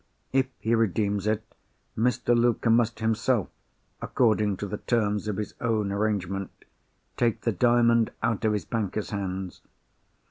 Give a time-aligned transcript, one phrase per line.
[0.33, 1.43] If he redeems it,
[1.95, 2.35] Mr.
[2.35, 8.65] Luker must himself—according to the terms of his own arrangement—take the Diamond out of his
[8.65, 9.61] banker's hands.